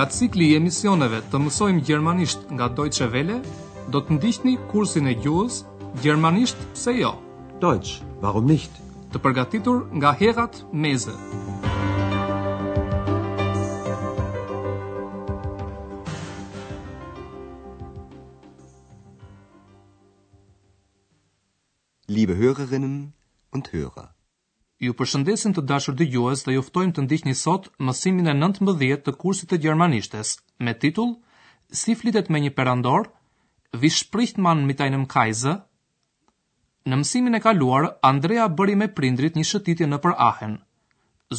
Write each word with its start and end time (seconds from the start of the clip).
Nga 0.00 0.06
cikli 0.16 0.46
i 0.48 0.54
emisioneve 0.56 1.18
të 1.28 1.36
mësojmë 1.44 1.82
gjermanisht 1.84 2.46
nga 2.56 2.70
Deutsche 2.72 3.04
Welle, 3.12 3.34
do 3.92 4.00
të 4.00 4.14
ndihni 4.16 4.54
kursin 4.70 5.10
e 5.10 5.12
gjuhës 5.20 5.58
Gjermanisht 6.00 6.56
pse 6.72 6.94
jo? 6.96 7.10
Deutsch, 7.60 8.00
warum 8.22 8.46
nicht? 8.48 8.72
Të 9.12 9.20
përgatitur 9.20 9.82
nga 9.98 10.14
Herat 10.16 10.56
Meze. 10.72 11.12
Liebe 22.16 22.40
Hörerinnen 22.40 22.96
und 23.52 23.68
Hörer 23.76 24.08
ju 24.80 24.92
përshëndesin 24.98 25.54
të 25.56 25.62
dashur 25.70 25.96
dhe 25.96 26.04
juës 26.12 26.42
dhe 26.46 26.52
juftojmë 26.54 26.94
të 26.96 27.02
ndihni 27.06 27.32
sot 27.38 27.66
mësimin 27.88 28.30
e 28.32 28.34
19 28.36 29.00
të 29.08 29.12
kursit 29.22 29.50
të 29.50 29.58
Gjermanishtes, 29.64 30.30
me 30.66 30.72
titull, 30.84 31.10
si 31.80 31.94
flitet 32.02 32.30
me 32.32 32.40
një 32.44 32.52
perandor, 32.60 33.10
vi 33.82 33.90
shpricht 33.98 34.40
man 34.48 34.64
mitajnëm 34.70 35.08
kajzë, 35.16 35.56
Në 36.90 36.96
mësimin 36.96 37.36
e 37.36 37.38
kaluar, 37.44 37.86
Andrea 38.08 38.46
bëri 38.58 38.74
me 38.82 38.86
prindrit 38.98 39.34
një 39.36 39.42
shëtitje 39.46 39.86
në 39.90 39.96
për 40.04 40.14
Ahen. 40.26 40.54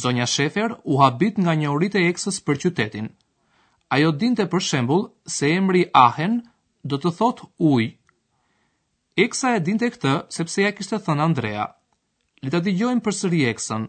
Zonja 0.02 0.26
Shefer 0.32 0.76
u 0.92 1.00
habit 1.00 1.40
nga 1.42 1.56
një 1.62 1.70
orit 1.72 1.96
e 1.98 2.02
eksës 2.12 2.38
për 2.46 2.60
qytetin. 2.62 3.08
Ajo 3.96 4.12
dinte 4.22 4.46
për 4.52 4.64
shembul 4.68 5.02
se 5.36 5.50
emri 5.56 5.82
Ahen 6.02 6.38
do 6.92 7.00
të 7.02 7.10
thot 7.18 7.42
uj. 7.72 7.88
Eksa 9.26 9.56
e 9.56 9.64
dinte 9.68 9.90
këtë 9.96 10.14
sepse 10.38 10.62
ja 10.68 10.72
kishte 10.78 11.02
thënë 11.08 11.26
Andrea– 11.30 11.66
le 12.42 12.50
të 12.50 12.60
dëgjojmë 12.66 13.02
përsëri 13.06 13.40
eksën. 13.52 13.82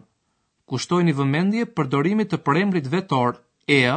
Kushtojeni 0.70 1.12
vëmendje 1.20 1.64
përdorimit 1.76 2.30
të 2.30 2.38
përemrit 2.46 2.86
vetor 2.92 3.38
ea, 3.78 3.96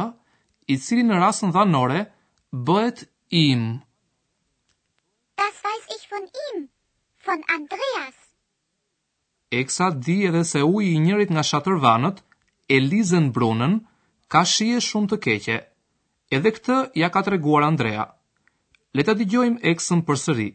i 0.72 0.74
cili 0.82 1.04
në 1.06 1.20
rastin 1.22 1.54
dhanore 1.54 2.00
bëhet 2.66 3.04
im. 3.38 3.62
Das 5.40 5.54
weiß 5.66 5.84
ich 5.96 6.04
von 6.12 6.26
ihm, 6.46 6.66
von 7.26 7.44
Andreas. 7.56 8.16
Eksa 9.60 9.90
di 10.06 10.18
edhe 10.28 10.42
se 10.44 10.62
uji 10.66 10.90
i 10.96 11.00
njërit 11.06 11.30
nga 11.32 11.46
shatërvanët, 11.50 12.18
Elizen 12.76 13.30
Brunën, 13.32 13.78
ka 14.32 14.42
shije 14.44 14.82
shumë 14.88 15.10
të 15.14 15.20
keqe. 15.26 15.58
Edhe 16.36 16.52
këtë 16.56 16.76
ja 17.00 17.08
ka 17.14 17.22
të 17.24 17.36
reguar 17.36 17.64
Andrea. 17.64 18.04
Le 18.92 19.06
të 19.06 19.14
dëgjojmë 19.22 19.62
eksën 19.72 20.02
përsëri. 20.04 20.50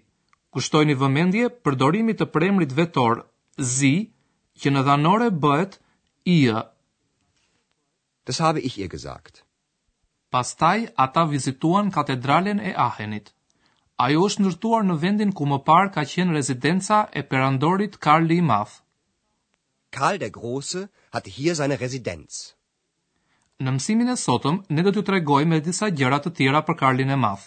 Kushtojni 0.54 0.94
vëmendje 1.00 1.48
përdorimit 1.66 2.22
të 2.22 2.28
përemrit 2.36 2.76
vetor 2.78 3.24
zi, 3.58 3.94
që 4.62 4.70
në 4.72 4.82
dhanore 4.86 5.30
bëhet 5.32 5.78
i. 6.26 6.38
Das 8.26 8.40
habe 8.40 8.60
ich 8.62 8.78
ihr 8.78 8.88
gesagt. 8.88 9.44
Pastaj 10.32 10.86
ata 10.98 11.26
vizituan 11.30 11.92
katedralen 11.92 12.60
e 12.60 12.74
Ahenit. 12.78 13.30
Ajo 14.02 14.24
është 14.28 14.42
ndërtuar 14.42 14.84
në 14.86 14.96
vendin 15.04 15.32
ku 15.32 15.46
më 15.46 15.60
parë 15.68 15.92
ka 15.94 16.02
qenë 16.10 16.34
rezidenca 16.34 17.04
e 17.14 17.22
perandorit 17.30 17.98
Karl 18.00 18.32
i 18.32 18.42
Madh. 18.42 18.82
Karl 19.92 20.18
der 20.18 20.30
Große 20.32 20.90
hatte 21.14 21.30
hier 21.30 21.54
seine 21.56 21.78
Residenz. 21.80 22.56
Në 23.62 23.70
mësimin 23.78 24.10
e 24.10 24.18
sotëm 24.18 24.58
ne 24.74 24.82
do 24.82 24.92
t'ju 24.92 25.04
tregojmë 25.10 25.62
disa 25.68 25.90
gjëra 25.94 26.18
të 26.24 26.34
tjera 26.40 26.64
për 26.66 26.78
Karlin 26.80 27.12
e 27.12 27.16
Madh. 27.26 27.46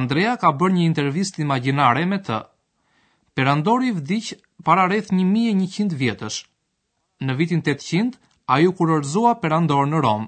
Andrea 0.00 0.36
ka 0.40 0.52
bërë 0.56 0.72
një 0.76 0.86
intervistë 0.88 1.44
imagjinare 1.44 2.06
me 2.08 2.18
të. 2.24 2.40
Perandori 3.40 3.92
vdiq 3.94 4.28
para 4.66 4.82
rreth 4.90 5.12
1100 5.14 5.92
vjetësh. 6.00 6.38
Në 7.26 7.36
vitin 7.38 7.60
800 7.62 8.16
ai 8.54 8.64
u 8.66 8.72
kurorzua 8.80 9.36
perandor 9.44 9.84
në 9.90 10.00
Rom. 10.06 10.24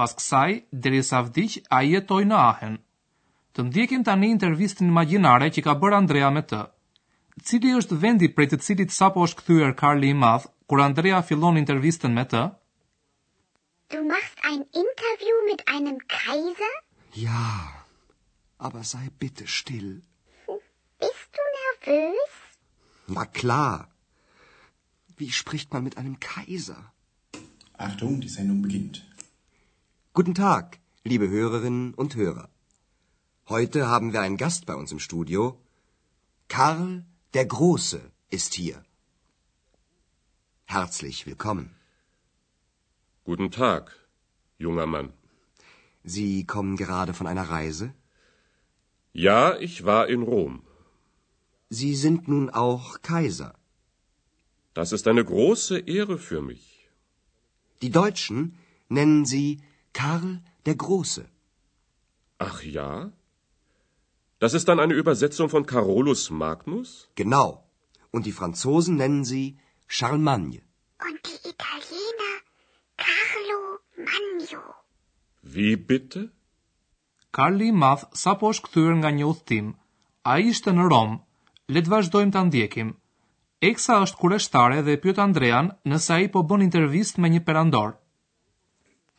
Pas 0.00 0.14
kësaj, 0.20 0.54
derisa 0.84 1.20
vdiq, 1.28 1.58
ai 1.76 1.82
jetoi 1.90 2.22
në 2.30 2.38
Ahen. 2.46 2.78
Të 3.52 3.66
ndjekim 3.68 4.06
tani 4.08 4.30
intervistën 4.32 4.88
imagjinare 4.88 5.50
që 5.52 5.66
ka 5.66 5.74
bërë 5.84 5.98
Andrea 6.00 6.30
me 6.38 6.42
të. 6.52 6.62
Cili 7.44 7.74
është 7.82 8.00
vendi 8.06 8.32
prej 8.38 8.48
të 8.54 8.62
cilit 8.64 8.96
sapo 8.98 9.26
është 9.28 9.42
kthyer 9.44 9.76
Karli 9.82 10.08
i 10.08 10.16
Madh 10.24 10.48
kur 10.68 10.80
Andrea 10.88 11.20
fillon 11.28 11.60
intervistën 11.60 12.16
me 12.16 12.24
të? 12.32 12.46
Du 13.92 13.98
machst 14.14 14.46
ein 14.48 14.64
Interview 14.88 15.44
mit 15.52 15.60
einem 15.76 16.00
Kaiser? 16.16 16.74
Ja, 17.28 17.44
aber 18.56 18.86
sei 18.94 19.10
bitte 19.20 19.44
still. 19.60 19.92
willst? 21.84 22.40
Na 23.06 23.24
klar. 23.24 23.88
Wie 25.16 25.30
spricht 25.32 25.72
man 25.72 25.84
mit 25.84 25.96
einem 25.98 26.18
Kaiser? 26.20 26.80
Achtung, 27.76 28.20
die 28.20 28.28
Sendung 28.28 28.62
beginnt. 28.62 28.98
Guten 30.12 30.34
Tag, 30.34 30.78
liebe 31.04 31.28
Hörerinnen 31.28 31.94
und 31.94 32.14
Hörer. 32.14 32.48
Heute 33.48 33.86
haben 33.88 34.12
wir 34.12 34.20
einen 34.20 34.36
Gast 34.36 34.66
bei 34.66 34.74
uns 34.74 34.92
im 34.92 34.98
Studio. 34.98 35.58
Karl 36.48 37.04
der 37.34 37.46
Große 37.46 38.00
ist 38.30 38.54
hier. 38.54 38.82
Herzlich 40.66 41.26
willkommen. 41.26 41.74
Guten 43.24 43.50
Tag, 43.50 43.96
junger 44.58 44.86
Mann. 44.86 45.12
Sie 46.04 46.44
kommen 46.44 46.76
gerade 46.76 47.12
von 47.14 47.26
einer 47.26 47.48
Reise? 47.50 47.92
Ja, 49.12 49.56
ich 49.58 49.84
war 49.84 50.08
in 50.08 50.22
Rom. 50.22 50.62
Sie 51.72 51.94
sind 51.94 52.26
nun 52.26 52.50
auch 52.50 53.00
Kaiser. 53.08 53.50
Das 54.74 54.90
ist 54.96 55.06
eine 55.06 55.24
große 55.24 55.76
Ehre 55.96 56.18
für 56.18 56.42
mich. 56.42 56.64
Die 57.82 57.92
Deutschen 58.02 58.58
nennen 58.88 59.24
sie 59.24 59.62
Karl 59.92 60.42
der 60.66 60.74
Große. 60.74 61.24
Ach 62.38 62.58
ja? 62.64 63.12
Das 64.40 64.52
ist 64.58 64.66
dann 64.68 64.80
eine 64.80 64.94
Übersetzung 64.94 65.48
von 65.48 65.64
Carolus 65.64 66.30
Magnus? 66.30 67.08
Genau. 67.14 67.48
Und 68.10 68.26
die 68.26 68.32
Franzosen 68.40 68.96
nennen 68.96 69.24
sie 69.24 69.56
Charlemagne. 69.86 70.62
Und 71.06 71.18
die 71.28 71.38
Italiener 71.52 72.34
Carlo 73.06 73.60
Magno. 74.10 74.62
Wie 75.56 75.76
bitte? 75.76 76.30
Karli 77.30 77.70
madh 77.84 78.06
sa 78.24 78.34
po 78.42 78.50
shkthyer 78.58 78.94
nga 79.02 79.10
një 79.14 79.26
udhtim. 79.32 79.66
Ai 80.34 80.50
Rom 80.94 81.12
le 81.74 81.80
të 81.86 81.92
vazhdojmë 81.94 82.32
ta 82.34 82.40
ndjekim. 82.48 82.88
Eksa 83.70 83.98
është 84.04 84.18
kureshtare 84.20 84.80
dhe 84.86 84.96
pyet 85.04 85.20
Andrean 85.24 85.68
nëse 85.92 86.12
ai 86.16 86.26
po 86.34 86.42
bën 86.50 86.64
intervistë 86.66 87.22
me 87.22 87.30
një 87.34 87.42
perandor. 87.48 87.92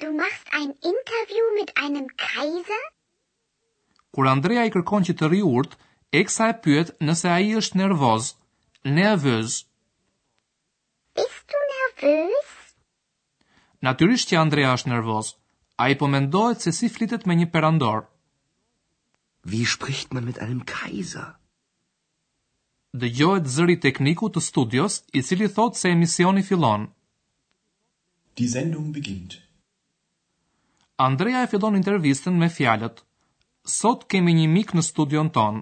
Du 0.02 0.08
machst 0.20 0.48
ein 0.60 0.72
Interview 0.92 1.46
mit 1.58 1.72
einem 1.86 2.08
Kaiser? 2.28 2.84
Kur 4.14 4.28
Andrea 4.32 4.64
i 4.68 4.72
kërkon 4.74 5.06
që 5.08 5.16
të 5.20 5.30
rri 5.30 5.42
urt, 5.56 5.78
Eksa 6.22 6.48
e 6.52 6.56
pyet 6.66 6.90
nëse 7.08 7.28
ai 7.32 7.54
është 7.62 7.78
nervoz. 7.84 8.32
Nervoz. 8.98 9.62
Bist 11.16 11.46
du 11.54 11.62
nervös? 11.76 12.50
Natyrisht 13.88 14.34
që 14.34 14.42
Andrea 14.42 14.74
është 14.76 14.92
nervoz. 14.96 15.32
Ai 15.86 15.94
po 16.02 16.10
mendohet 16.16 16.66
se 16.68 16.74
si 16.80 16.90
flitet 16.98 17.24
me 17.30 17.38
një 17.40 17.48
perandor. 17.56 18.10
Wie 19.52 19.66
spricht 19.78 20.12
man 20.14 20.28
mit 20.28 20.38
einem 20.44 20.66
Kaiser? 20.74 21.30
dëgjohet 23.00 23.46
zëri 23.48 23.78
tekniku 23.86 24.28
të 24.36 24.42
studios 24.44 24.98
i 25.16 25.22
cili 25.24 25.48
thot 25.56 25.78
se 25.80 25.90
emisioni 25.96 26.44
fillon. 26.44 26.88
Die 28.38 28.50
Sendung 28.54 28.90
beginnt. 28.96 29.38
Andrea 31.06 31.44
e 31.44 31.48
fillon 31.52 31.76
intervistën 31.80 32.36
me 32.38 32.50
fjalët: 32.50 33.00
Sot 33.76 34.04
kemi 34.12 34.34
një 34.40 34.48
mik 34.58 34.74
në 34.76 34.84
studion 34.88 35.30
ton. 35.40 35.62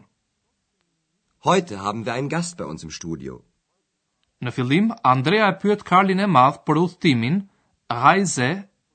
Heute 1.46 1.78
haben 1.84 2.04
wir 2.06 2.14
einen 2.14 2.30
Gast 2.34 2.58
bei 2.58 2.66
uns 2.66 2.84
im 2.84 2.92
Studio. 2.92 3.38
Në 4.42 4.52
fillim 4.56 4.90
Andrea 5.14 5.50
e 5.52 5.58
pyet 5.62 5.84
Karlin 5.88 6.20
e 6.20 6.28
madh 6.28 6.64
për 6.66 6.82
udhtimin, 6.86 7.44
Reise 7.90 8.50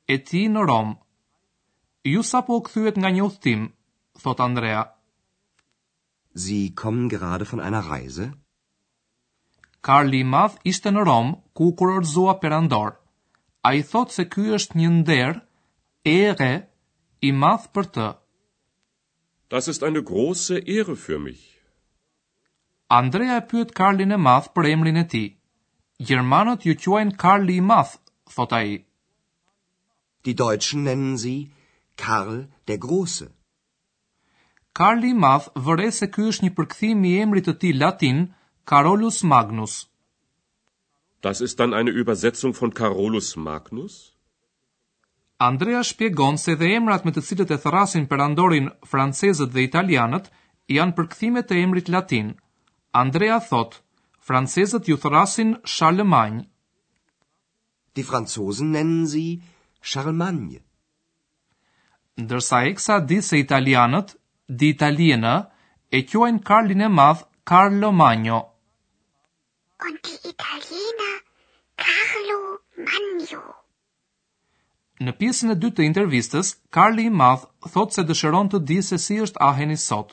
e 0.06 0.16
in 0.42 0.52
në 0.58 0.62
Rom. 0.68 0.96
Ju 2.04 2.22
sapo 2.22 2.56
u 2.58 2.62
kthyet 2.66 2.96
nga 3.00 3.10
një 3.10 3.22
udhtim, 3.28 3.68
thot 4.20 4.40
Andrea. 4.40 4.84
Sie 6.42 6.74
kommen 6.74 7.08
gerade 7.08 7.44
von 7.46 7.60
einer 7.60 7.80
Reise? 7.88 8.24
Karli 9.86 10.20
i 10.24 10.24
madh 10.34 10.54
ishte 10.70 10.90
në 10.94 11.04
Rom, 11.08 11.28
ku 11.58 11.68
u 11.70 11.74
kurorzua 11.80 12.32
perandor. 12.44 12.90
A 13.70 13.74
i 13.78 13.82
thot 13.92 14.10
se 14.16 14.24
ky 14.32 14.48
është 14.58 14.78
një 14.80 14.88
nder, 14.94 15.38
ere, 16.14 16.50
i 17.22 17.30
madh 17.44 17.68
për 17.76 17.86
të. 17.96 18.08
Das 19.54 19.70
ist 19.72 19.86
eine 19.90 20.02
große 20.10 20.58
Ehre 20.78 20.96
für 21.04 21.20
mich. 21.28 21.44
Andrea 22.98 23.36
e 23.38 23.46
pyet 23.52 23.74
Karlin 23.78 24.12
e 24.12 24.18
madh 24.26 24.50
për 24.56 24.70
emrin 24.72 24.98
e 25.04 25.06
ti. 25.14 25.24
Gjermanët 26.08 26.66
ju 26.66 26.74
quajnë 26.86 27.14
Karli 27.22 27.60
i 27.62 27.66
madh, 27.70 27.94
thot 28.34 28.52
a 28.58 28.64
i. 28.74 28.74
Die 30.24 30.34
Deutschen 30.42 30.82
nennen 30.90 31.16
sie 31.26 31.38
Karl 31.94 32.46
der 32.66 32.78
Große. 32.78 33.30
Karli 34.78 35.12
i 35.14 35.14
Madh 35.24 35.44
vëre 35.68 35.86
se 35.94 36.06
ky 36.14 36.24
është 36.30 36.44
një 36.44 36.52
përkthim 36.54 37.04
i 37.08 37.18
emrit 37.24 37.46
të 37.48 37.52
tij 37.62 37.74
latin, 37.80 38.22
Carolus 38.70 39.20
Magnus. 39.32 39.74
Das 41.22 41.40
ist 41.46 41.60
dann 41.60 41.74
eine 41.80 41.90
Übersetzung 42.00 42.54
von 42.60 42.72
Carolus 42.80 43.28
Magnus. 43.44 43.98
Andrea 45.46 45.82
shpjegon 45.90 46.38
se 46.46 46.56
dhe 46.58 46.72
emrat 46.78 47.04
me 47.06 47.12
të 47.14 47.22
cilët 47.28 47.52
e 47.54 47.58
thrasin 47.66 48.08
perandorin 48.10 48.66
francezët 48.94 49.54
dhe 49.54 49.62
italianët 49.68 50.26
janë 50.78 50.96
përkthime 50.98 51.44
të 51.46 51.60
emrit 51.62 51.92
latin. 51.96 52.34
Andrea 53.02 53.38
thot: 53.46 53.78
Francezët 54.26 54.90
ju 54.90 54.98
thrasin 55.06 55.54
Charlemagne. 55.76 56.44
Di 57.94 58.02
franzosen 58.10 58.72
nennen 58.74 59.06
sie 59.14 59.30
Charlemagne. 59.92 60.60
Ndërsa 62.22 62.62
eksa 62.72 62.98
di 63.08 63.22
se 63.28 63.38
italianët 63.46 64.16
di 64.46 64.68
italiana 64.76 65.36
e 65.88 66.02
quajnë 66.04 66.42
Karlin 66.44 66.80
e 66.82 66.88
madh 66.88 67.24
Carlo 67.46 67.92
Magno. 67.92 68.38
O 69.84 69.88
di 70.04 70.12
italiana 70.32 71.10
Carlo 71.76 72.58
Magno. 72.84 73.40
Në 75.04 75.12
pjesën 75.20 75.52
e 75.52 75.56
dytë 75.62 75.76
të 75.78 75.86
intervistës, 75.86 76.50
Karli 76.76 77.06
i 77.06 77.10
madh 77.20 77.46
thot 77.72 77.92
se 77.96 78.02
dëshiron 78.08 78.50
të 78.52 78.58
di 78.68 78.78
se 78.84 78.98
si 79.04 79.16
është 79.24 79.40
aheni 79.48 79.76
sot. 79.84 80.12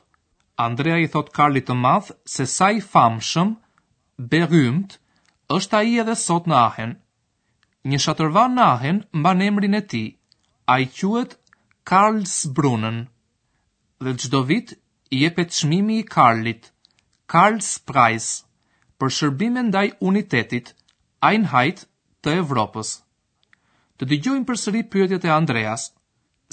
Andrea 0.68 0.98
i 1.04 1.08
thot 1.14 1.32
Karli 1.36 1.62
të 1.68 1.76
madh 1.82 2.12
se 2.36 2.46
sa 2.54 2.72
i 2.76 2.82
famshëm, 2.88 3.52
berymt, 4.32 4.96
është 5.58 5.78
a 5.78 5.82
i 5.92 5.98
edhe 6.04 6.16
sot 6.24 6.48
në 6.48 6.56
ahen. 6.60 6.96
Një 7.84 8.00
shatërvan 8.06 8.56
në 8.56 8.64
ahen 8.68 9.04
mba 9.22 9.34
në 9.36 9.46
emrin 9.52 9.76
e 9.76 9.82
ti, 9.92 10.06
a 10.76 10.80
i 10.80 10.88
quet 10.98 11.40
Karlsbrunën 11.92 13.02
dhe 14.06 14.14
çdo 14.22 14.42
vit 14.50 14.68
i 15.14 15.18
jepet 15.26 15.50
çmimi 15.58 15.96
i 16.02 16.06
Karlit, 16.16 16.64
Karls 17.34 17.70
Preis, 17.90 18.28
për 19.00 19.10
shërbimin 19.18 19.68
ndaj 19.72 19.88
unitetit 20.10 20.72
Einheit 21.30 21.84
të 22.26 22.34
Evropës. 22.44 22.90
Të 23.98 24.04
dëgjojmë 24.12 24.48
përsëri 24.50 24.82
pyetjet 24.94 25.26
e 25.30 25.36
Andreas. 25.40 25.84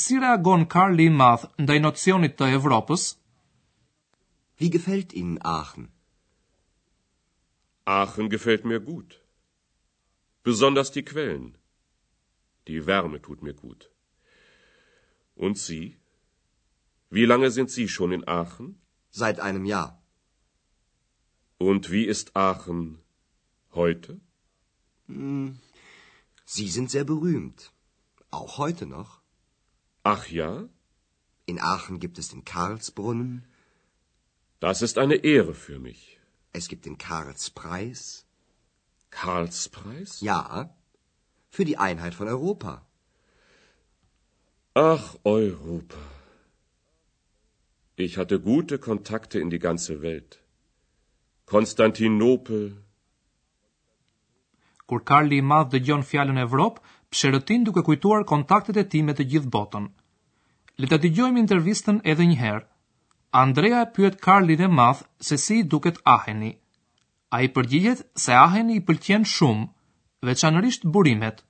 Si 0.03 0.17
reagon 0.23 0.63
Karli 0.75 1.07
i 1.11 1.15
madh 1.21 1.45
ndaj 1.65 1.79
nocionit 1.87 2.35
të 2.41 2.51
Evropës? 2.59 3.05
Wie 4.61 4.71
gefällt 4.77 5.15
Ihnen 5.21 5.39
Aachen? 5.55 5.89
Aachen 8.01 8.29
gefällt 8.37 8.65
mir 8.71 8.81
gut. 8.91 9.19
Besonders 10.49 10.93
die 10.97 11.05
Quellen. 11.13 11.49
Die 12.69 12.81
Wärme 12.89 13.21
tut 13.29 13.41
mir 13.43 13.55
gut. 13.63 13.89
Und 15.37 15.57
Sie? 15.67 15.87
Wie 17.11 17.25
lange 17.25 17.51
sind 17.51 17.71
Sie 17.71 17.89
schon 17.89 18.13
in 18.13 18.29
Aachen? 18.29 18.79
Seit 19.11 19.41
einem 19.41 19.65
Jahr. 19.65 20.03
Und 21.57 21.91
wie 21.91 22.05
ist 22.05 22.37
Aachen 22.37 22.99
heute? 23.73 24.21
Hm, 25.07 25.59
Sie 26.45 26.69
sind 26.69 26.91
sehr 26.91 27.05
berühmt. 27.05 27.73
Auch 28.31 28.59
heute 28.59 28.85
noch. 28.85 29.23
Ach 30.03 30.29
ja? 30.29 30.69
In 31.47 31.59
Aachen 31.59 31.99
gibt 31.99 32.19
es 32.19 32.29
den 32.29 32.45
Karlsbrunnen. 32.45 33.47
Das 34.61 34.83
ist 34.83 34.99
eine 34.99 35.15
Ehre 35.33 35.55
für 35.55 35.79
mich. 35.79 36.21
Es 36.53 36.69
gibt 36.69 36.85
den 36.85 36.99
Karlspreis. 36.99 38.27
Karlspreis? 39.11 40.21
Ja, 40.21 40.77
für 41.49 41.65
die 41.65 41.79
Einheit 41.79 42.15
von 42.15 42.29
Europa. 42.29 42.87
Ach, 44.75 45.17
Europa. 45.25 45.97
Ich 48.05 48.17
hatte 48.17 48.37
gute 48.43 48.77
Kontakte 48.79 49.41
in 49.45 49.49
die 49.53 49.59
ganze 49.63 49.95
Welt. 50.03 50.35
Konstantinopel. 51.53 52.61
Kur 54.91 55.01
Karli 55.11 55.41
i 55.43 55.47
Madh 55.53 55.73
dëgjon 55.73 56.05
fjalën 56.11 56.37
Evropë, 56.45 56.83
pshërëtin 57.15 57.65
duke 57.69 57.83
kujtuar 57.89 58.23
kontaktet 58.33 58.77
e 58.83 58.85
tij 58.93 59.03
me 59.09 59.17
të 59.19 59.27
gjithë 59.33 59.51
botën. 59.57 59.89
Le 60.81 60.91
ta 60.93 60.99
dëgjojmë 61.05 61.43
intervistën 61.43 61.99
edhe 62.15 62.27
një 62.31 62.37
herë. 62.45 62.67
Andrea 63.43 63.81
pyet 63.97 64.21
Karlin 64.29 64.63
e 64.67 64.69
Madh 64.81 65.01
se 65.31 65.39
si 65.47 65.59
i 65.63 65.65
duket 65.73 65.99
Aheni. 66.15 66.53
Ai 67.37 67.45
përgjigjet 67.57 68.05
se 68.27 68.37
Aheni 68.45 68.79
i 68.79 68.85
pëlqen 68.91 69.27
shumë, 69.35 69.67
veçanërisht 70.31 70.87
burimet. 70.99 71.43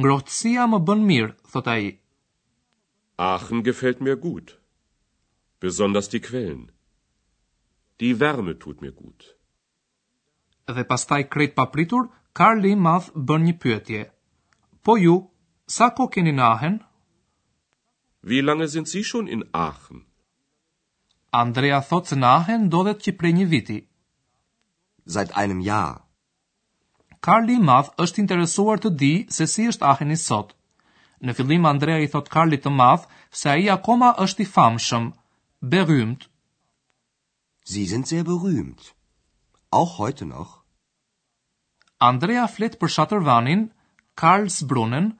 Ngrohtësia 0.00 0.64
më 0.72 0.80
bën 0.88 1.04
mirë, 1.12 1.36
thot 1.52 1.68
ai. 1.74 1.84
Aachen 3.30 3.60
gefällt 3.68 4.00
mir 4.08 4.16
gut 4.24 4.56
besonders 5.60 6.08
die 6.08 6.20
Quellen. 6.20 6.70
Die 8.00 8.20
Wärme 8.20 8.58
tut 8.58 8.80
mir 8.82 8.92
gut. 8.92 9.24
Dhe 10.68 10.84
pastaj 10.84 11.22
krejt 11.32 11.54
papritur, 11.58 12.08
Karli 12.36 12.74
Math 12.76 13.08
bën 13.14 13.44
një 13.48 13.54
pyetje. 13.62 14.02
Po 14.84 14.98
ju, 15.00 15.14
sa 15.66 15.88
ko 15.90 16.06
keni 16.08 16.32
në 16.36 16.44
Aachen? 16.48 16.76
Wie 18.24 18.42
lange 18.42 18.68
sind 18.68 18.88
Sie 18.90 19.02
schon 19.04 19.28
in 19.28 19.42
Aachen? 19.52 20.04
Andrea 21.30 21.80
thot 21.88 22.06
se 22.12 22.16
në 22.18 22.26
Aachen 22.34 22.66
ndodhet 22.68 23.02
që 23.04 23.16
prej 23.18 23.32
një 23.38 23.46
viti. 23.52 23.78
Seit 25.06 25.32
einem 25.36 25.60
Jahr. 25.64 26.04
Karli 27.24 27.56
Math 27.58 27.90
është 27.98 28.22
interesuar 28.24 28.78
të 28.78 28.94
di 29.00 29.12
se 29.34 29.46
si 29.50 29.66
është 29.72 29.86
Aachen 29.90 30.14
i 30.14 30.20
sot. 30.20 30.54
Në 31.24 31.34
fillim 31.34 31.66
Andrea 31.66 31.98
i 32.04 32.12
thot 32.14 32.28
Karli 32.30 32.60
të 32.62 32.70
Math 32.78 33.08
se 33.40 33.50
ai 33.56 33.66
akoma 33.72 34.12
është 34.26 34.44
i 34.46 34.50
famshëm 34.52 35.10
berühmt. 35.60 36.28
Sie 37.64 37.86
sind 37.86 38.06
sehr 38.06 38.24
berühmt. 38.24 38.94
Auch 39.70 39.98
heute 39.98 40.24
noch. 40.24 40.62
Andrea 41.98 42.46
flet 42.46 42.78
për 42.78 42.88
Shatërvanin, 42.96 43.64
Karls 44.22 44.60
Brunen 44.72 45.18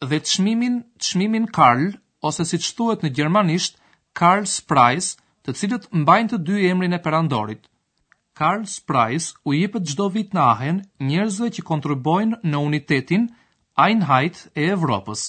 dhe 0.00 0.20
çmimin, 0.24 0.78
çmimin 0.98 1.46
Karl 1.46 1.92
ose 2.22 2.44
siç 2.48 2.70
thuhet 2.76 3.02
në 3.04 3.10
gjermanisht 3.18 3.76
Karls 4.20 4.54
Preis, 4.72 5.10
të 5.44 5.52
cilët 5.60 5.88
mbajnë 6.00 6.28
të 6.32 6.38
dy 6.48 6.64
emrin 6.70 6.92
e 6.98 7.02
perandorit. 7.04 7.68
Karls 8.40 8.78
Preis 8.90 9.30
u 9.44 9.52
jepet 9.54 9.84
çdo 9.92 10.08
vit 10.14 10.32
në 10.34 10.40
Aachen 10.46 10.80
njerëzve 11.08 11.50
që 11.58 11.64
kontribuojnë 11.70 12.40
në 12.42 12.64
unitetin 12.68 13.28
Einheit 13.88 14.46
e 14.56 14.66
Evropës. 14.76 15.26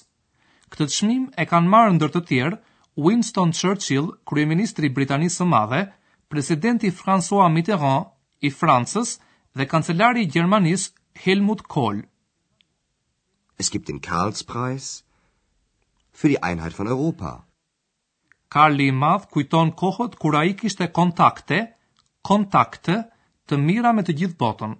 Këtë 0.71 0.89
çmim 0.95 1.27
e 1.37 1.45
kanë 1.51 1.69
marrë 1.75 1.95
ndër 1.99 2.15
të 2.15 2.21
tjerë 2.31 2.61
Winston 2.97 3.51
Churchill, 3.51 4.13
kryeministri 4.23 4.87
i 4.87 4.93
Britanisë 4.95 5.41
së 5.41 5.45
Madhe, 5.53 5.81
presidenti 6.31 6.91
François 6.95 7.49
Mitterrand 7.51 8.07
i 8.39 8.49
Francës 8.55 9.17
dhe 9.59 9.65
kancelari 9.73 10.23
i 10.23 10.29
Gjermanisë 10.35 10.93
Helmut 11.25 11.63
Kohl. 11.75 11.99
Es 13.59 13.69
gibt 13.69 13.87
den 13.89 13.99
Karlspreis 13.99 15.03
für 16.11 16.29
die 16.31 16.41
Einheit 16.43 16.73
von 16.79 16.87
Europa. 16.87 17.33
Karl 18.49 18.79
i 18.85 18.89
Madh 18.91 19.27
kujton 19.31 19.73
kohët 19.83 20.15
kur 20.15 20.35
ai 20.41 20.53
kishte 20.55 20.87
kontakte, 20.87 21.59
kontakte 22.21 22.97
të 23.47 23.59
mira 23.67 23.91
me 23.93 24.03
të 24.03 24.15
gjithë 24.21 24.39
botën. 24.45 24.77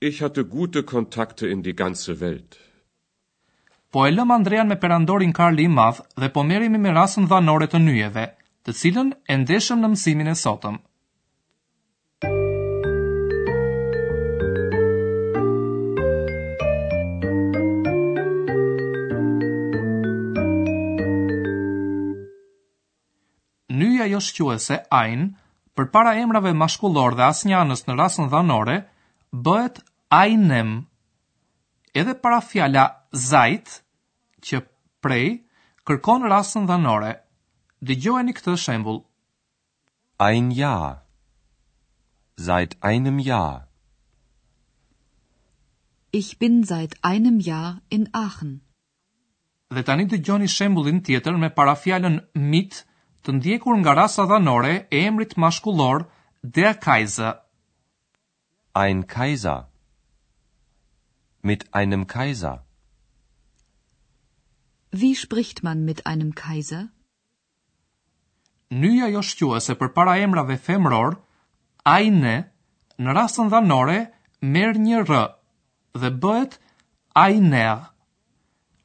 Ich 0.00 0.22
hatte 0.22 0.44
gute 0.54 0.84
Kontakte 0.84 1.50
in 1.56 1.62
die 1.62 1.72
ganze 1.74 2.20
Welt 2.20 2.63
po 3.94 4.08
e 4.08 4.10
lëm 4.10 4.32
Andrean 4.34 4.66
me 4.66 4.74
perandorin 4.82 5.30
Karli 5.38 5.68
i 5.68 5.70
madh 5.70 6.00
dhe 6.20 6.26
po 6.34 6.42
merremi 6.48 6.80
me 6.82 6.90
rasën 6.98 7.28
dhanore 7.30 7.68
të 7.70 7.78
nyjeve, 7.84 8.24
të 8.66 8.74
cilën 8.78 9.10
e 9.30 9.36
ndeshëm 9.42 9.78
në 9.84 9.90
mësimin 9.92 10.30
e 10.32 10.34
sotëm. 10.40 10.80
Nyja 23.78 24.10
jo 24.14 24.24
shkjuese, 24.26 24.80
ajn, 25.02 25.22
për 25.78 25.86
para 25.94 26.16
emrave 26.24 26.50
mashkullor 26.64 27.14
dhe 27.14 27.28
asnjanës 27.30 27.86
në 27.86 27.98
rasën 28.02 28.34
dhanore, 28.34 28.76
bëhet 29.46 29.78
Ainem. 30.18 30.76
Edhe 31.94 32.14
para 32.26 32.40
fjala 32.42 32.84
zajtë, 33.30 33.80
që 34.48 34.60
prej 35.04 35.26
kërkon 35.88 36.28
rastën 36.32 36.68
dhanore. 36.70 37.12
Dëgjojeni 37.84 38.32
këtë 38.36 38.54
shembull. 38.64 39.02
Ein 40.26 40.52
Jahr. 40.56 41.00
Seit 42.40 42.74
einem 42.90 43.18
Jahr. 43.24 43.64
Ich 46.14 46.38
bin 46.38 46.62
seit 46.64 46.94
einem 47.02 47.38
Jahr 47.40 47.80
in 47.96 48.08
Aachen. 48.12 48.52
Dhe 49.74 49.82
tani 49.82 50.04
dëgjoni 50.12 50.48
shembullin 50.56 51.00
tjetër 51.06 51.36
me 51.42 51.50
parafjalën 51.58 52.20
mit 52.52 52.82
të 53.26 53.34
ndjekur 53.38 53.76
nga 53.80 53.92
rasa 54.00 54.24
dhanore 54.30 54.74
e 54.98 55.02
emrit 55.08 55.36
mashkullor 55.44 56.04
der 56.56 56.74
Kaiser. 56.86 57.34
Ein 58.84 59.02
Kaiser. 59.16 59.60
Mit 61.42 61.66
einem 61.80 62.06
Kaiser. 62.06 62.63
Wie 65.02 65.16
spricht 65.16 65.64
man 65.66 65.84
mit 65.84 66.06
einem 66.10 66.28
Kaiser? 66.40 66.80
Nyja 68.82 69.08
jo 69.10 69.22
shqyua 69.26 69.58
se 69.64 69.74
për 69.80 69.88
para 69.96 70.12
emra 70.26 70.44
dhe 70.46 70.54
femror, 70.66 71.16
a 71.82 71.96
i 72.06 72.10
ne, 72.14 72.36
në 73.02 73.10
rastën 73.18 73.50
dhanore, 73.50 73.96
merë 74.54 74.82
një 74.86 75.00
rë, 75.08 75.22
dhe 76.00 76.10
bëhet 76.22 76.54
a 77.22 77.26
i 77.34 77.40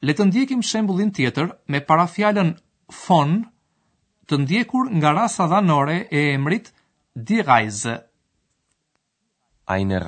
Le 0.08 0.14
të 0.16 0.24
ndjekim 0.30 0.62
shembulin 0.66 1.12
tjetër 1.14 1.48
me 1.74 1.80
para 1.90 2.08
fjallën 2.08 2.56
fon, 3.04 3.38
të 4.28 4.36
ndjekur 4.46 4.86
nga 4.98 5.10
rasa 5.20 5.46
dhanore 5.52 5.98
e 6.10 6.22
emrit 6.36 6.74
di 7.14 7.38
rajze. 7.42 7.96
A 9.68 9.78
i 9.78 9.86
në 9.86 10.00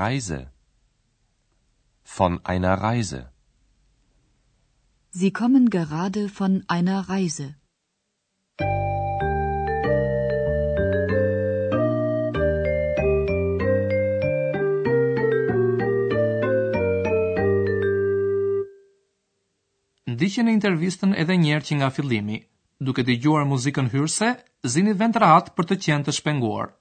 Von 2.16 2.34
a 2.44 2.52
i 2.54 2.60
në 2.60 2.74
Si 5.14 5.28
kommen 5.32 5.68
gerade 5.70 6.30
von 6.30 6.64
einer 6.72 7.04
Reise. 7.10 7.46
Ndiqeni 20.08 20.48
në 20.48 20.56
intervistën 20.56 21.12
edhe 21.12 21.36
njerë 21.36 21.66
që 21.68 21.82
nga 21.82 21.90
fillimi, 21.92 22.46
duke 22.80 23.04
të 23.10 23.20
gjuar 23.26 23.44
muzikën 23.52 23.92
hyrse, 23.92 24.32
zini 24.78 24.96
vend 25.04 25.20
rahat 25.26 25.52
për 25.60 25.70
të 25.74 25.80
qenë 25.90 26.08
të 26.08 26.20
shpenguar. 26.22 26.72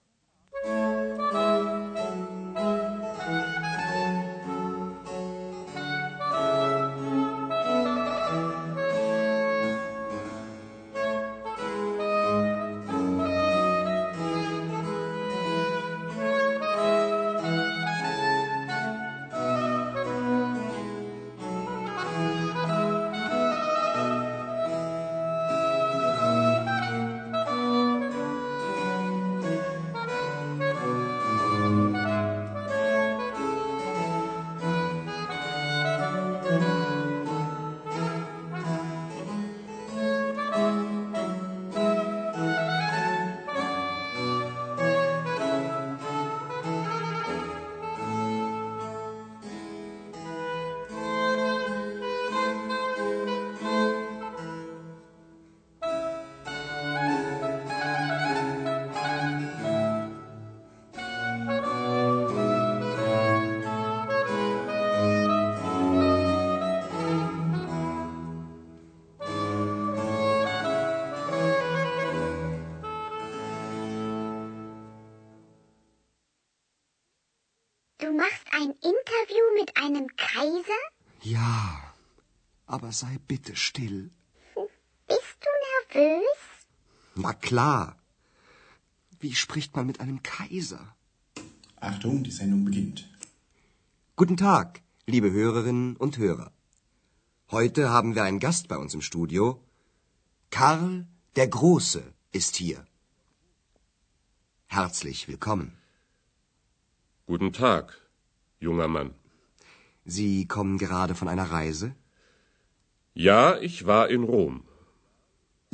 Du 78.11 78.17
machst 78.17 78.45
ein 78.51 78.71
Interview 78.93 79.47
mit 79.59 79.71
einem 79.77 80.09
Kaiser? 80.17 80.81
Ja, 81.23 81.95
aber 82.67 82.91
sei 82.91 83.19
bitte 83.33 83.55
still. 83.55 84.01
Bist 85.11 85.37
du 85.47 85.51
nervös? 85.69 86.41
Na 87.15 87.33
klar. 87.35 87.85
Wie 89.21 89.33
spricht 89.43 89.77
man 89.77 89.87
mit 89.87 90.01
einem 90.01 90.19
Kaiser? 90.25 90.83
Achtung, 91.77 92.25
die 92.25 92.33
Sendung 92.33 92.65
beginnt. 92.65 93.09
Guten 94.17 94.37
Tag, 94.49 94.81
liebe 95.07 95.31
Hörerinnen 95.31 95.97
und 95.97 96.19
Hörer. 96.19 96.51
Heute 97.53 97.91
haben 97.91 98.17
wir 98.17 98.25
einen 98.25 98.41
Gast 98.47 98.67
bei 98.67 98.77
uns 98.77 98.93
im 98.93 99.03
Studio. 99.03 99.63
Karl 100.51 101.07
der 101.37 101.47
Große 101.47 102.03
ist 102.41 102.57
hier. 102.57 102.85
Herzlich 104.67 105.29
willkommen. 105.29 105.77
Guten 107.31 107.53
Tag, 107.53 107.87
junger 108.59 108.89
Mann. 108.89 109.11
Sie 110.05 110.47
kommen 110.49 110.79
gerade 110.79 111.15
von 111.15 111.29
einer 111.33 111.49
Reise? 111.53 111.93
Ja, 113.15 113.57
ich 113.69 113.87
war 113.91 114.09
in 114.17 114.25
Rom. 114.25 114.57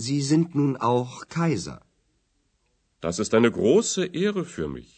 Sie 0.07 0.21
sind 0.21 0.55
nun 0.55 0.77
auch 0.77 1.13
Kaiser. 1.37 1.79
Das 3.01 3.19
ist 3.25 3.33
eine 3.33 3.51
große 3.59 4.05
Ehre 4.25 4.45
für 4.45 4.69
mich. 4.69 4.91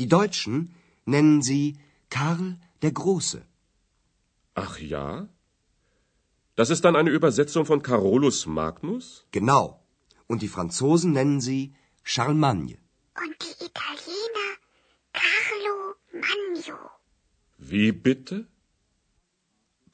Die 0.00 0.08
Deutschen 0.08 0.74
nennen 1.14 1.42
sie 1.42 1.78
Karl 2.10 2.58
der 2.82 2.90
Große. 2.90 3.40
Ach 4.64 4.80
ja? 4.94 5.28
Das 6.56 6.70
ist 6.70 6.82
dann 6.84 6.96
eine 6.96 7.10
Übersetzung 7.10 7.64
von 7.66 7.82
Carolus 7.82 8.46
Magnus? 8.46 9.06
Genau. 9.30 9.64
Und 10.26 10.42
die 10.42 10.48
Franzosen 10.56 11.12
nennen 11.12 11.40
sie 11.40 11.62
Charlemagne. 12.02 12.78
Wie 17.72 17.88
bitte? 18.06 18.38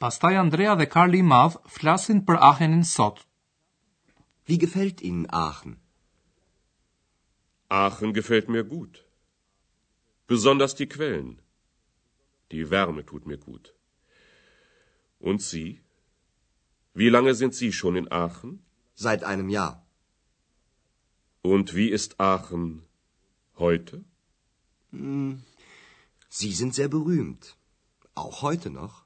Pastaj 0.03 0.35
Andrea 0.45 0.75
dhe 0.81 0.89
Karl 0.95 1.17
Madh 1.33 1.57
flasin 1.77 2.21
për 2.29 2.37
Aachenin 2.51 2.85
sot. 2.97 3.19
Wie 4.49 4.59
gefällt 4.65 4.99
Ihnen 5.09 5.27
Aachen? 5.47 5.75
Aachen 7.85 8.11
gefällt 8.19 8.49
mir 8.55 8.65
gut. 8.75 8.95
Besonders 10.33 10.75
die 10.81 10.89
Quellen. 10.95 11.31
Die 12.53 12.65
Wärme 12.75 13.03
tut 13.11 13.25
mir 13.31 13.39
gut. 13.49 13.67
Und 15.29 15.41
Sie? 15.51 15.71
Wie 16.99 17.09
lange 17.17 17.35
sind 17.35 17.55
Sie 17.61 17.73
schon 17.73 17.97
in 18.03 18.09
Aachen? 18.23 18.55
Seit 18.95 19.23
einem 19.25 19.49
Jahr. 19.49 19.77
Und 21.53 21.75
wie 21.79 21.89
ist 21.99 22.19
Aachen 22.33 22.67
heute? 23.67 24.05
Hm. 24.93 25.43
Sie 26.41 26.53
sind 26.53 26.75
sehr 26.75 26.89
berühmt. 26.89 27.59
Auch 28.15 28.41
heute 28.41 28.71
noch. 28.71 29.05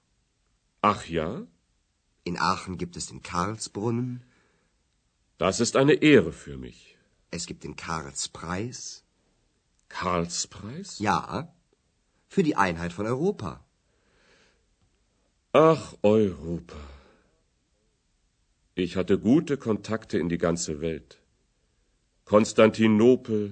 Ach 0.80 1.06
ja? 1.06 1.30
In 2.22 2.36
Aachen 2.38 2.78
gibt 2.78 2.96
es 2.96 3.06
den 3.06 3.20
Karlsbrunnen. 3.20 4.22
Das 5.36 5.58
ist 5.58 5.74
eine 5.74 5.94
Ehre 5.94 6.32
für 6.44 6.56
mich. 6.56 6.78
Es 7.32 7.46
gibt 7.48 7.64
den 7.64 7.74
Karlspreis. 7.74 8.78
Karlspreis? 9.88 11.00
Ja, 11.00 11.18
für 12.28 12.44
die 12.44 12.54
Einheit 12.54 12.92
von 12.92 13.06
Europa. 13.08 13.52
Ach, 15.52 15.94
Europa. 16.02 16.78
Ich 18.76 18.94
hatte 18.94 19.18
gute 19.18 19.56
Kontakte 19.56 20.16
in 20.18 20.28
die 20.28 20.38
ganze 20.46 20.80
Welt. 20.80 21.20
Konstantinopel, 22.24 23.42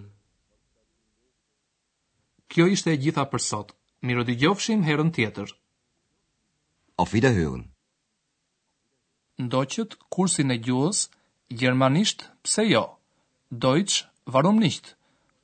Kjo 2.52 2.66
ishte 2.74 2.90
e 2.94 2.98
gjitha 3.02 3.24
për 3.32 3.42
sot. 3.48 3.72
Mirë 4.08 4.24
të 4.28 4.34
gjofshim 4.42 4.82
herën 4.88 5.10
tjetër. 5.16 5.52
Auf 7.02 7.14
Wiederhören! 7.16 7.62
Ndoqët 9.44 9.96
kursin 10.16 10.52
e 10.54 10.58
gjuhës, 10.66 11.00
Gjermanisht 11.60 12.26
pse 12.44 12.64
jo, 12.72 12.82
Deutsch 13.66 14.04
varum 14.36 14.60
nicht? 14.66 14.92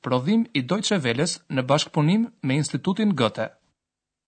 prodhim 0.05 0.43
i 0.59 0.63
Deutsche 0.69 0.97
Welles 1.05 1.33
në 1.55 1.61
bashkëpunim 1.71 2.23
me 2.49 2.55
Institutin 2.61 3.17
Gëte. 3.23 3.49